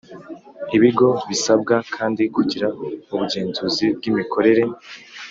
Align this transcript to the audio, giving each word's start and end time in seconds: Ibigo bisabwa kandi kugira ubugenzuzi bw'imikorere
Ibigo 0.77 1.07
bisabwa 1.29 1.75
kandi 1.95 2.23
kugira 2.35 2.67
ubugenzuzi 3.11 3.85
bw'imikorere 3.97 4.63